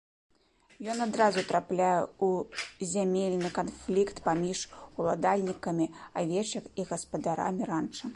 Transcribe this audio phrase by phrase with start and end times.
[0.91, 1.97] Ён адразу трапляе
[2.27, 4.63] ў зямельны канфлікт паміж
[5.03, 5.87] уладальнікамі
[6.23, 8.05] авечак і гаспадарамі ранча.